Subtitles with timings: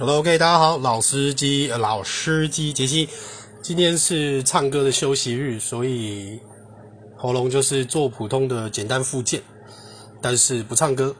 [0.00, 3.06] Hello, K，大家好，老司机，老司机杰西，
[3.60, 6.40] 今天是唱歌的休息日，所以
[7.18, 9.42] 喉咙就是做普通的简单复健，
[10.22, 11.14] 但是不唱歌，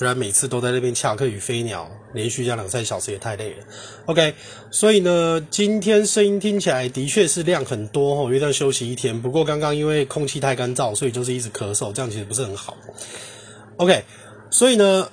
[0.00, 3.64] 不然每次都在那边恰克与飞鸟，连续这样两三小时也太累了。
[4.06, 4.34] OK，
[4.68, 9.22] 所以呢，今天声音听起来的确是量很多哦，因为在休息一天。
[9.22, 12.76] 不过刚刚因为空气太干燥，所以就是一直咳嗽，这样其实不是很好。
[13.76, 14.04] OK，
[14.50, 15.08] 所以呢。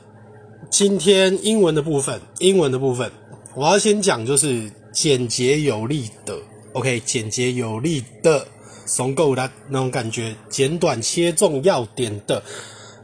[0.69, 3.11] 今天英文的部分，英文的部分，
[3.55, 6.37] 我要先讲就是简洁有力的
[6.73, 8.47] ，OK，简洁有力的，
[8.85, 12.41] 怂够的那种感觉，简短切中要点的。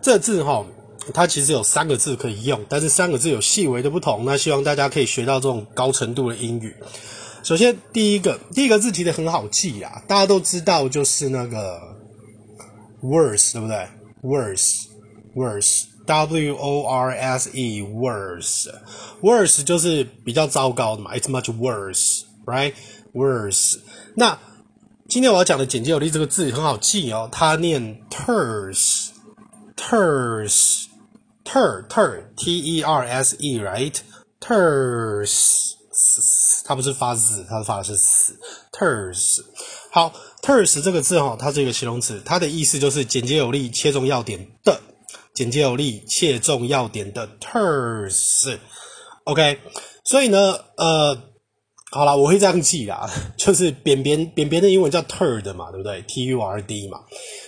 [0.01, 0.65] 这字哈，
[1.13, 4.23] 它其实有三个字可以用，但是三个字有细微的不同。
[4.23, 6.73] 那希望大家可以学到这种高程度的英语。
[7.43, 11.79] 首先第一个，第一个字其实很好记啊，大家都知道就是那个
[13.01, 13.87] worse，对不对
[14.23, 15.83] ？worse，worse。
[16.07, 18.67] W O R S E worse
[19.21, 22.73] worse 就是比较糟糕的嘛，It's much worse, right?
[23.13, 23.79] Worse。
[24.15, 24.39] 那
[25.07, 29.09] 今天我要讲的简洁有力这个字很好记哦，它念 terse
[29.75, 30.85] terse
[31.43, 33.95] ter ter T E R S E right
[34.39, 35.73] terse
[36.65, 38.39] 它不是发字，它是发的是死
[38.71, 39.43] terse。
[39.91, 44.79] 好 terse 这个字哈，它是一个形容词，它的意思就是简洁有力，切中要点的。
[45.37, 48.59] 简洁有力、切中要点的 terse，OK，
[50.03, 51.15] 所以呢，呃，
[51.91, 53.07] 好啦，我会这样记啦，
[53.37, 57.01] 就是扁扁扁扁的英文叫 turd 嘛，对不对？T U R D 嘛，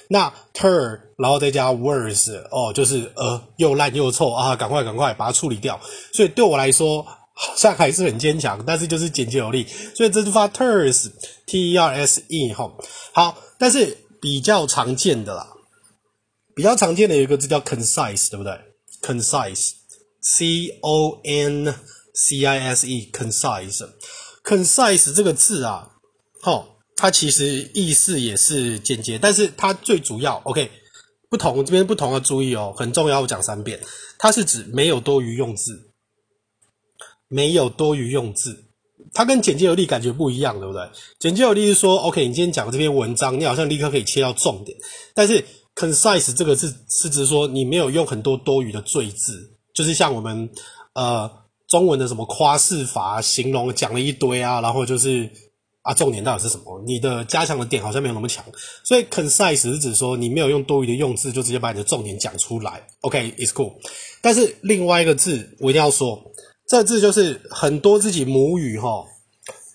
[0.07, 5.81] 那 turd 然后再加 worse，哦，就是呃又烂又臭啊，赶快赶快把它处理掉。
[6.13, 12.77] 所以对我来说，好像还是很坚强，但是就是简洁有力，所以这就发 terse，T E R S E 吼，
[13.13, 15.47] 好，但是比较常见的啦。
[16.59, 18.51] 比较常见的有一个字叫 concise，对不对
[19.01, 21.73] ？concise，c o n
[22.13, 25.89] c i s e，concise，concise 这个字啊，
[26.43, 26.65] 齁，
[26.97, 30.69] 它其实意思也是简洁，但是它最主要，OK，
[31.29, 33.79] 不同这边不同的注意哦，很重要，我讲三遍，
[34.17, 35.93] 它是指没有多余用字，
[37.29, 38.65] 没有多余用字，
[39.13, 40.89] 它跟简洁有力感觉不一样，对不对？
[41.19, 44.77] 简洁有力是说，OK，你今天讲的这篇文章，你好像立刻可以切到重点，
[45.13, 45.41] 但是
[45.79, 50.49] concise 这个字是指说你没有用很多多余的赘字，就是像我们
[50.93, 51.31] 呃
[51.69, 55.31] 中文的什么夸饰法形容讲了一堆啊，然后就是
[55.83, 56.83] 啊重点到底是什么？
[56.85, 58.43] 你的加强的点好像没有那么强，
[58.83, 62.85] 所以 concise 是指说你没有用多余的用字，就直接把你的重点讲出来。
[62.99, 63.73] OK，it's cool。
[64.21, 66.21] 但是另外一个字我一定要说，
[66.67, 69.05] 这字就是很多自己母语齁，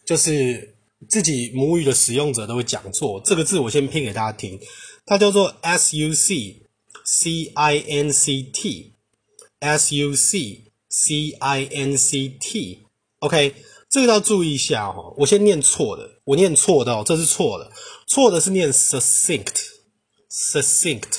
[0.07, 0.77] 就是
[1.09, 3.23] 自己母语的使用者都会讲错。
[3.25, 4.61] 这个字我先拼给大家听。
[5.07, 6.63] 它叫做 S U C
[7.05, 13.55] C I N C T，S U C C I N C T，OK，
[13.91, 15.15] 这个要注意一下哦。
[15.19, 17.71] 我先念错的，我念错的哦，这是错的，
[18.07, 21.19] 错的是念 succinct，succinct，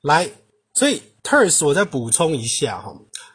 [0.03, 0.28] 来，
[0.75, 2.93] 所以 terse 我再补充一下哈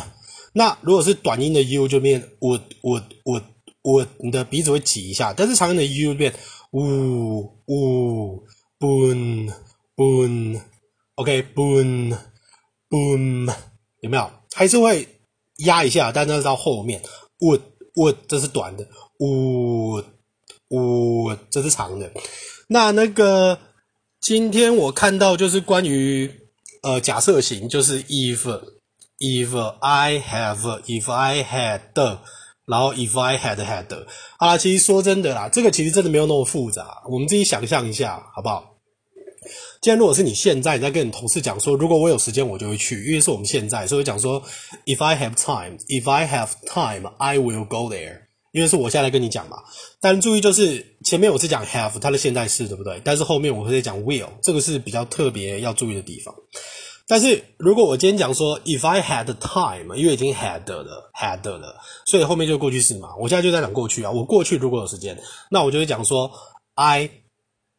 [0.54, 3.42] 那如果是短音的 u 就变 would would would。
[3.82, 6.34] 我你的鼻子会挤一下，但是长音的 u 变
[6.72, 8.44] 呜呜
[8.80, 9.52] boon
[9.96, 10.62] boon
[11.16, 12.18] OK boon
[12.90, 13.54] boon
[14.02, 14.30] 有没有？
[14.54, 15.08] 还是会
[15.58, 17.02] 压一下，但那是到后面
[17.40, 17.62] ，wood
[17.96, 18.86] wood 这是短的
[19.18, 20.06] ，wood
[20.70, 22.12] wood 这是长的。
[22.68, 23.60] 那那个
[24.20, 26.30] 今天我看到就是关于
[26.84, 28.62] 呃假设型，就是 if
[29.20, 31.94] if I have if I had
[32.70, 34.06] 然后 if I had had
[34.38, 38.76] 好啦，其实说真的啦，这个其实真的没有那么复杂，我们自己想象一下好不好？
[39.82, 44.42] 既然如果是你现在你在跟你同事讲说，如果我有时间我就会去，因为是我们现在，所以讲说
[44.86, 48.30] if I have time if I have time I will go there。
[48.52, 49.58] 因为是我现在跟你讲嘛，
[50.02, 53.00] 但注意就是前面我是讲 have 它的现在式，对不对？
[53.04, 56.34] 但是后面我会讲 will，这个是比较特别要注意的地方。
[57.10, 61.76] 但是如果我今天讲说 if I had time，因为已经 had 了 had 了，
[62.06, 63.10] 所以后面就过去式嘛。
[63.20, 65.20] 我现在就在讲过去啊，我过去如果有时间，
[65.50, 66.32] 那我就会讲说
[66.76, 67.10] I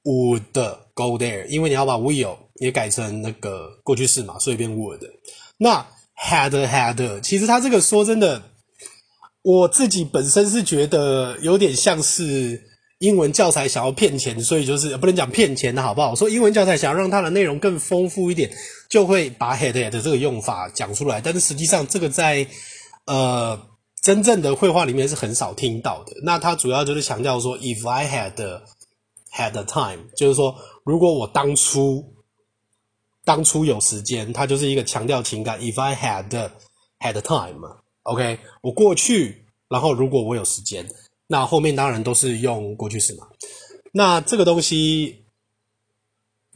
[0.02, 0.52] would
[0.94, 5.00] go there，因为你要把 will 也改成那个过去式嘛，所以变 would。
[5.56, 5.86] 那
[6.20, 8.42] had had，其实它这个说真的。
[9.42, 12.62] 我自己本身是觉得有点像是
[13.00, 16.14] 英文教材想要骗钱，所以就是不能讲骗钱的好不好？
[16.14, 18.50] 说英文教材想要让它的内容更丰富一点，
[18.90, 21.18] 就会把 had had 这个用法讲出来。
[21.18, 22.46] 但是实际上，这个在
[23.06, 23.58] 呃
[24.02, 26.12] 真正的绘画里面是很少听到的。
[26.24, 28.34] 那它主要就是强调说，if I had
[29.34, 30.54] had the time，就是说
[30.84, 32.04] 如果我当初
[33.24, 35.58] 当初有时间，它就是一个强调情感。
[35.60, 36.50] if I had
[36.98, 37.66] had time。
[38.02, 40.86] OK，我过去，然后如果我有时间，
[41.30, 43.28] 那后面当然都是用过去式嘛。
[43.92, 45.26] 那这个东西，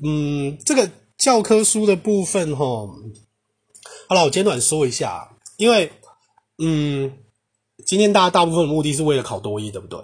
[0.03, 2.89] 嗯，这个教科书的部分吼，
[4.09, 5.93] 好了，我简短说一下，因为，
[6.59, 7.13] 嗯，
[7.87, 10.01] 今天大家大部分的目的是为了考多一，对不对？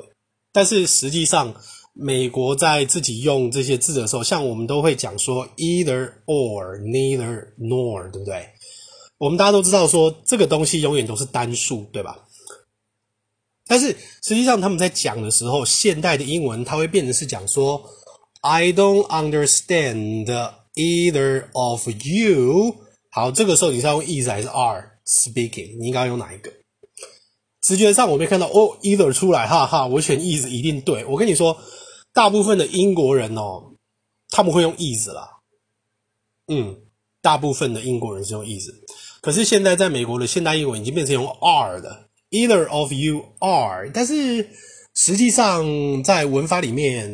[0.53, 1.53] 但是实际上，
[1.93, 8.49] 美国在自己用这些字的时候，像我们都会讲说 either or neither nor，对不对？
[9.19, 12.17] 我们大家都知道说这个东西永远都是单数，对吧？
[13.71, 17.81] 但是实际上他们在讲的时候，现代的英文它会变成是讲说
[18.41, 20.27] I don't understand
[20.75, 22.75] either of you。
[23.13, 25.79] 好，这个时候你是要用 is 还是 are speaking？
[25.79, 26.51] 你应该用哪一个？
[27.63, 31.05] 直觉上我没看到哦，either 出来，哈哈，我选 is 一定对。
[31.05, 31.57] 我跟你说，
[32.13, 33.77] 大部分的英国人哦，
[34.31, 35.29] 他们会用 is 啦。
[36.49, 36.77] 嗯，
[37.23, 38.69] 大部分的英国人是用 is。
[39.21, 44.49] 可是现在在美国的现代英文已经变成用 are 的，either of you are，但是
[44.95, 47.11] 实际上在文法里面，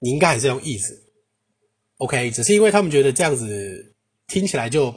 [0.00, 3.94] 你应该还是用 is，OK，只是因为他们觉得这样子
[4.26, 4.94] 听起来就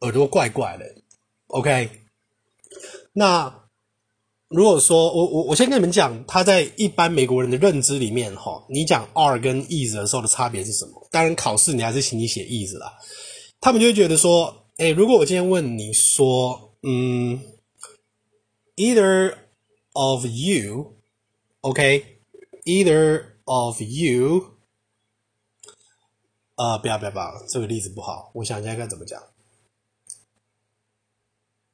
[0.00, 0.84] 耳朵怪怪的
[1.46, 1.88] ，OK。
[3.12, 3.62] 那
[4.48, 11.08] 如果说我我我先跟你们讲，他在一般美国人的认知里面，哈，你讲 are 跟 is 的时候的差别是什么？
[11.10, 12.92] 当然考试你还是请你写 is 啦，
[13.60, 14.60] 他们就会觉得说。
[14.78, 17.40] 诶，如果我今天问你说，嗯
[18.75, 19.37] ，either
[19.93, 24.57] of you，OK，either of you，
[26.55, 29.21] 呃，不要不要不要，这个例子不好，我想一下该怎么讲。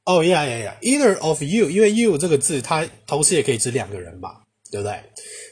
[0.04, 5.02] 哦呀呀呀，either of you，因为 you 这个字它同时也可以指两个人嘛，对不对？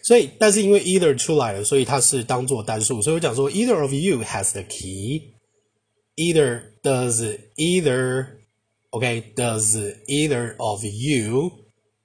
[0.04, 8.37] 所以，但是因为 either 出来了，所以它是当做单数，所以我讲说 either of you has the key。Either does either
[8.90, 11.50] OK does either of you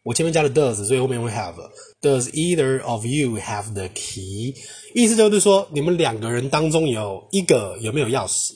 [0.03, 1.55] 我前面加了 does，所以后面会 have
[2.01, 4.55] does either of you have the key？
[4.95, 8.53] 意思就是说你们两个人当中有一个有没有钥匙，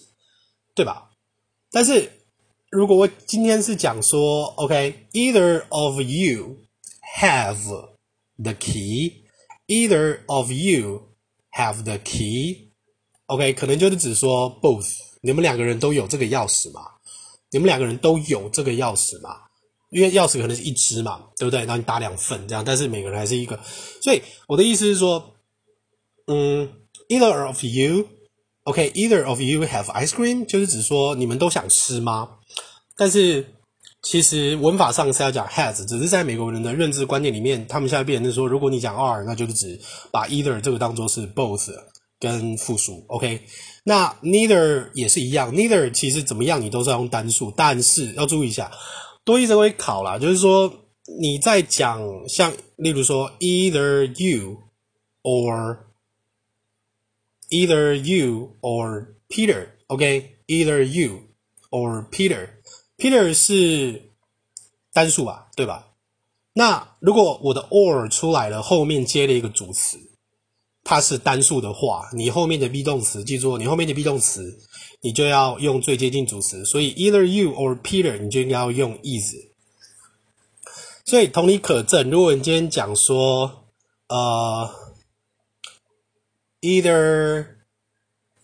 [0.74, 1.12] 对吧？
[1.72, 2.10] 但是
[2.72, 6.58] 如果我今天是讲说 OK either of you
[7.20, 7.58] have
[8.42, 11.10] the key，either of you
[11.52, 12.72] have the key
[13.28, 14.90] OK 可能就是指说 both。
[15.22, 16.82] 你们两个人都有这个钥匙吗？
[17.51, 19.37] 你们两个人都有这个钥匙嘛？
[19.91, 21.61] 因为钥匙可能是一只嘛，对不对？
[21.61, 23.59] 然后你打两份这样，但是每个人还是一个。
[24.03, 25.35] 所以我的意思是说，
[26.27, 26.69] 嗯
[27.09, 32.29] ，either of you，OK，either of you have ice cream，就是指说你们都想吃吗？
[32.97, 33.55] 但是
[34.03, 41.73] 其实文法上是要讲 has，只是在美国人的认知观念里面，他们现在变成说，如果你讲 are，那就是指把 either 这个当做是 both
[42.19, 43.43] 跟复数，OK。
[43.85, 48.71] 那 neither 也是一样，neither 其实怎么样你都是要用单数，但是要注意一下，
[49.25, 50.73] 多益这会考啦，就是说
[51.21, 54.59] 你在讲像例如说 either you
[55.23, 55.79] or
[57.51, 61.23] either you or Peter，OK，either you
[61.71, 64.11] or Peter，Peter 是
[64.93, 65.93] 单数吧，对吧？
[66.55, 69.99] 那如果我的 or 出来了，后面接了一个主词。
[70.91, 74.59] 它是单数的话，你后面的 be 动词，记住，你后面的 be 动词，
[75.03, 76.65] 你就要用最接近主词。
[76.65, 79.35] 所以 either you or Peter，你就应该要用 is。
[81.05, 83.67] 所以同理可证，如果你今天讲说，
[84.09, 84.71] 呃
[86.63, 87.49] ，either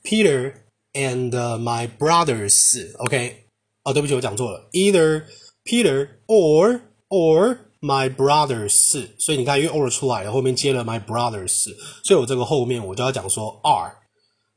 [0.02, 0.52] Peter
[0.92, 3.46] and my brothers，OK，
[3.84, 5.24] 哦，对不起，我讲错了，either
[5.64, 11.64] Peter or or my brothers，所以你看，因为 or 出来了，后面接了 my brothers，
[12.02, 13.92] 所以我这个后面我就要讲说 are，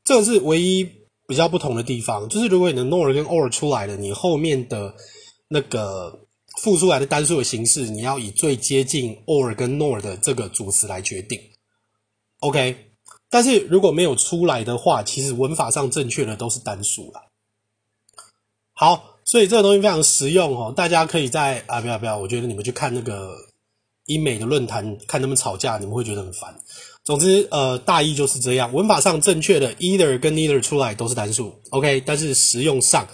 [0.02, 0.82] 这个是唯一
[1.26, 4.94] 比较不同的地方，就是如果你的 nor 跟 or 出来了，你后面的
[5.48, 6.26] 那个
[6.62, 11.38] 复出来的单数的形式，你要以最接近 or 跟 nor 的这个主词来决定
[12.40, 12.92] ，OK，
[13.28, 17.30] 但是如果没有出来的话，其实文法上正确的都是单数了。
[18.72, 19.17] 好。
[19.28, 23.36] 所以这个东西非常实用哦，大家可以在啊，不要不要，我觉得你们去看那个
[24.06, 26.58] 英美的论坛，看他们吵架，你们会觉得很烦。
[27.04, 33.06] 总之，呃，大意就是这样，文法上正确的 either 跟 neither 出来都是单数，OK，但是实用上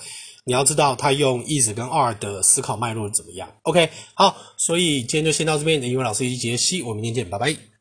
[0.45, 3.91] 你要知道它用 is 跟 are 的思考脉络怎么样，OK。
[4.15, 7.74] 好，所以今天就先到这边，英文老师机杰西，我们明天见，拜拜。